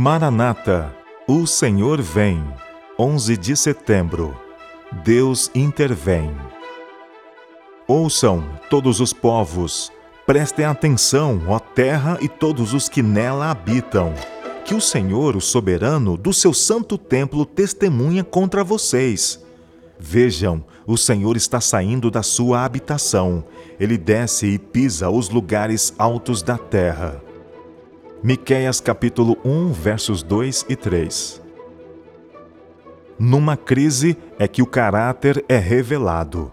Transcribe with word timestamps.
Maranata, 0.00 0.94
o 1.26 1.44
Senhor 1.44 2.00
vem. 2.00 2.40
11 2.96 3.36
de 3.36 3.56
setembro. 3.56 4.32
Deus 5.02 5.50
intervém. 5.52 6.30
Ouçam, 7.88 8.44
todos 8.70 9.00
os 9.00 9.12
povos, 9.12 9.90
prestem 10.24 10.66
atenção, 10.66 11.42
ó 11.48 11.58
terra 11.58 12.16
e 12.20 12.28
todos 12.28 12.74
os 12.74 12.88
que 12.88 13.02
nela 13.02 13.50
habitam, 13.50 14.14
que 14.64 14.72
o 14.72 14.80
Senhor, 14.80 15.34
o 15.34 15.40
soberano, 15.40 16.16
do 16.16 16.32
seu 16.32 16.54
santo 16.54 16.96
templo 16.96 17.44
testemunha 17.44 18.22
contra 18.22 18.62
vocês. 18.62 19.44
Vejam, 19.98 20.64
o 20.86 20.96
Senhor 20.96 21.36
está 21.36 21.60
saindo 21.60 22.08
da 22.08 22.22
sua 22.22 22.64
habitação, 22.64 23.42
ele 23.80 23.98
desce 23.98 24.46
e 24.46 24.58
pisa 24.60 25.10
os 25.10 25.28
lugares 25.28 25.92
altos 25.98 26.40
da 26.40 26.56
terra. 26.56 27.20
Miqueias 28.20 28.80
capítulo 28.80 29.38
1, 29.44 29.70
versos 29.70 30.24
2 30.24 30.66
e 30.68 30.74
3. 30.74 31.40
Numa 33.16 33.56
crise 33.56 34.18
é 34.40 34.48
que 34.48 34.60
o 34.60 34.66
caráter 34.66 35.44
é 35.48 35.56
revelado. 35.56 36.50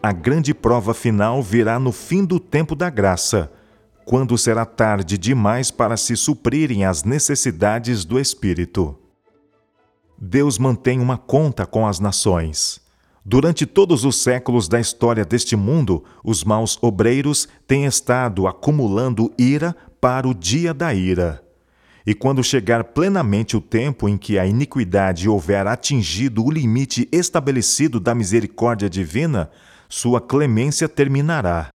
A 0.00 0.12
grande 0.12 0.54
prova 0.54 0.94
final 0.94 1.42
virá 1.42 1.80
no 1.80 1.90
fim 1.90 2.24
do 2.24 2.38
tempo 2.38 2.76
da 2.76 2.88
graça, 2.88 3.50
quando 4.04 4.38
será 4.38 4.64
tarde 4.64 5.18
demais 5.18 5.72
para 5.72 5.96
se 5.96 6.16
suprirem 6.16 6.84
as 6.84 7.02
necessidades 7.02 8.04
do 8.04 8.16
espírito. 8.16 8.96
Deus 10.16 10.56
mantém 10.56 11.00
uma 11.00 11.18
conta 11.18 11.66
com 11.66 11.84
as 11.84 11.98
nações. 11.98 12.80
Durante 13.24 13.66
todos 13.66 14.04
os 14.04 14.22
séculos 14.22 14.68
da 14.68 14.78
história 14.78 15.24
deste 15.24 15.56
mundo, 15.56 16.04
os 16.22 16.44
maus 16.44 16.78
obreiros 16.80 17.48
têm 17.66 17.86
estado 17.86 18.46
acumulando 18.46 19.32
ira 19.36 19.76
para 20.02 20.26
o 20.26 20.34
dia 20.34 20.74
da 20.74 20.92
ira. 20.92 21.40
E 22.04 22.12
quando 22.12 22.42
chegar 22.42 22.82
plenamente 22.82 23.56
o 23.56 23.60
tempo 23.60 24.08
em 24.08 24.18
que 24.18 24.36
a 24.36 24.44
iniquidade 24.44 25.28
houver 25.28 25.64
atingido 25.68 26.44
o 26.44 26.50
limite 26.50 27.08
estabelecido 27.12 28.00
da 28.00 28.12
misericórdia 28.12 28.90
divina, 28.90 29.48
sua 29.88 30.20
clemência 30.20 30.88
terminará. 30.88 31.68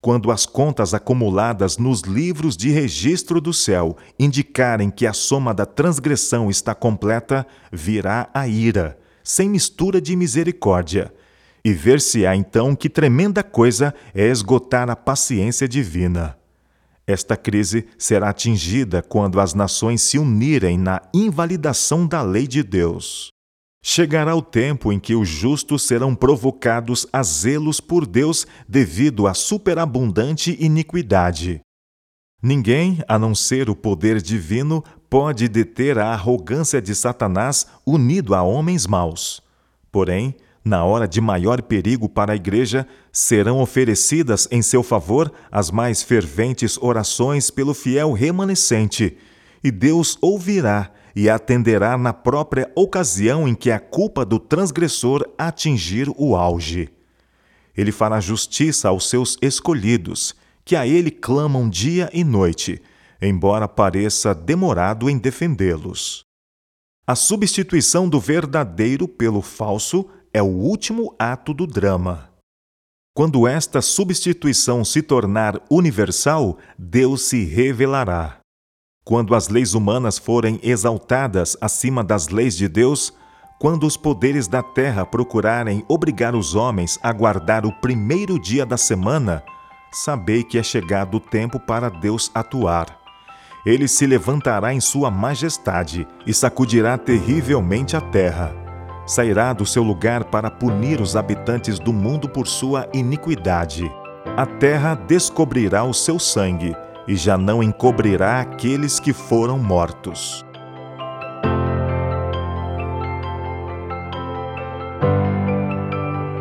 Quando 0.00 0.30
as 0.30 0.46
contas 0.46 0.94
acumuladas 0.94 1.76
nos 1.76 2.00
livros 2.00 2.56
de 2.56 2.70
registro 2.70 3.38
do 3.38 3.52
céu 3.52 3.98
indicarem 4.18 4.90
que 4.90 5.06
a 5.06 5.12
soma 5.12 5.52
da 5.52 5.66
transgressão 5.66 6.48
está 6.48 6.74
completa, 6.74 7.46
virá 7.70 8.30
a 8.32 8.48
ira, 8.48 8.98
sem 9.22 9.50
mistura 9.50 10.00
de 10.00 10.16
misericórdia. 10.16 11.12
E 11.62 11.74
ver-se-á 11.74 12.34
então 12.34 12.74
que 12.74 12.88
tremenda 12.88 13.42
coisa 13.42 13.94
é 14.14 14.26
esgotar 14.26 14.88
a 14.88 14.96
paciência 14.96 15.68
divina. 15.68 16.41
Esta 17.06 17.36
crise 17.36 17.86
será 17.98 18.30
atingida 18.30 19.02
quando 19.02 19.40
as 19.40 19.54
nações 19.54 20.02
se 20.02 20.18
unirem 20.18 20.78
na 20.78 21.02
invalidação 21.12 22.06
da 22.06 22.22
lei 22.22 22.46
de 22.46 22.62
Deus. 22.62 23.30
Chegará 23.84 24.36
o 24.36 24.42
tempo 24.42 24.92
em 24.92 25.00
que 25.00 25.16
os 25.16 25.28
justos 25.28 25.82
serão 25.82 26.14
provocados 26.14 27.04
a 27.12 27.22
zelos 27.22 27.80
por 27.80 28.06
Deus 28.06 28.46
devido 28.68 29.26
à 29.26 29.34
superabundante 29.34 30.56
iniquidade. 30.60 31.60
Ninguém, 32.40 33.02
a 33.08 33.18
não 33.18 33.34
ser 33.34 33.68
o 33.68 33.74
poder 33.74 34.22
divino, 34.22 34.84
pode 35.10 35.48
deter 35.48 35.98
a 35.98 36.12
arrogância 36.12 36.80
de 36.80 36.94
Satanás 36.94 37.66
unido 37.84 38.34
a 38.34 38.42
homens 38.42 38.86
maus. 38.86 39.40
Porém, 39.90 40.36
na 40.64 40.84
hora 40.84 41.08
de 41.08 41.20
maior 41.20 41.60
perigo 41.62 42.08
para 42.08 42.32
a 42.32 42.36
Igreja, 42.36 42.86
serão 43.10 43.60
oferecidas 43.60 44.46
em 44.50 44.62
seu 44.62 44.82
favor 44.82 45.32
as 45.50 45.70
mais 45.70 46.02
ferventes 46.02 46.78
orações 46.80 47.50
pelo 47.50 47.74
fiel 47.74 48.12
remanescente, 48.12 49.16
e 49.62 49.70
Deus 49.70 50.16
ouvirá 50.20 50.92
e 51.14 51.28
atenderá 51.28 51.98
na 51.98 52.12
própria 52.12 52.70
ocasião 52.74 53.46
em 53.46 53.54
que 53.54 53.70
a 53.70 53.78
culpa 53.78 54.24
do 54.24 54.38
transgressor 54.38 55.24
atingir 55.36 56.08
o 56.16 56.34
auge. 56.34 56.88
Ele 57.76 57.92
fará 57.92 58.20
justiça 58.20 58.88
aos 58.88 59.08
seus 59.08 59.36
escolhidos, 59.42 60.34
que 60.64 60.76
a 60.76 60.86
ele 60.86 61.10
clamam 61.10 61.68
dia 61.68 62.08
e 62.12 62.22
noite, 62.22 62.80
embora 63.20 63.66
pareça 63.66 64.34
demorado 64.34 65.10
em 65.10 65.18
defendê-los. 65.18 66.24
A 67.06 67.16
substituição 67.16 68.08
do 68.08 68.20
verdadeiro 68.20 69.08
pelo 69.08 69.42
falso 69.42 70.08
é 70.34 70.40
o 70.42 70.46
último 70.46 71.14
ato 71.18 71.52
do 71.52 71.66
drama. 71.66 72.30
Quando 73.14 73.46
esta 73.46 73.82
substituição 73.82 74.84
se 74.84 75.02
tornar 75.02 75.60
universal, 75.70 76.56
Deus 76.78 77.22
se 77.22 77.44
revelará. 77.44 78.38
Quando 79.04 79.34
as 79.34 79.48
leis 79.48 79.74
humanas 79.74 80.16
forem 80.16 80.58
exaltadas 80.62 81.56
acima 81.60 82.02
das 82.02 82.28
leis 82.28 82.56
de 82.56 82.68
Deus, 82.68 83.12
quando 83.60 83.86
os 83.86 83.96
poderes 83.96 84.48
da 84.48 84.62
terra 84.62 85.04
procurarem 85.04 85.84
obrigar 85.86 86.34
os 86.34 86.54
homens 86.54 86.98
a 87.02 87.12
guardar 87.12 87.66
o 87.66 87.72
primeiro 87.72 88.38
dia 88.40 88.64
da 88.64 88.78
semana, 88.78 89.42
sabei 89.92 90.42
que 90.42 90.56
é 90.56 90.62
chegado 90.62 91.18
o 91.18 91.20
tempo 91.20 91.60
para 91.60 91.90
Deus 91.90 92.30
atuar. 92.34 92.98
Ele 93.66 93.86
se 93.86 94.06
levantará 94.06 94.72
em 94.72 94.80
sua 94.80 95.10
majestade 95.10 96.06
e 96.26 96.32
sacudirá 96.32 96.96
terrivelmente 96.96 97.94
a 97.94 98.00
terra 98.00 98.61
sairá 99.12 99.52
do 99.52 99.66
seu 99.66 99.82
lugar 99.82 100.24
para 100.24 100.50
punir 100.50 100.98
os 101.00 101.14
habitantes 101.16 101.78
do 101.78 101.92
mundo 101.92 102.28
por 102.28 102.48
sua 102.48 102.88
iniquidade. 102.94 103.84
A 104.36 104.46
terra 104.46 104.94
descobrirá 104.94 105.84
o 105.84 105.92
seu 105.92 106.18
sangue 106.18 106.74
e 107.06 107.14
já 107.14 107.36
não 107.36 107.62
encobrirá 107.62 108.40
aqueles 108.40 108.98
que 108.98 109.12
foram 109.12 109.58
mortos. 109.58 110.42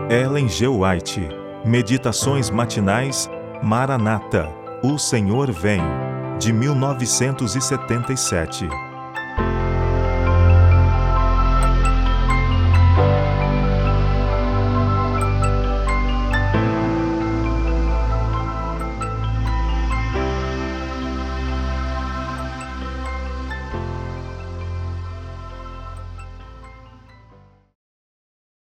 Ellen 0.10 0.48
G. 0.48 0.66
White 0.68 1.28
Meditações 1.66 2.50
Matinais 2.50 3.30
Maranata 3.62 4.50
O 4.84 4.98
Senhor 4.98 5.52
Vem 5.52 5.82
de 6.40 6.54
1977 6.54 8.91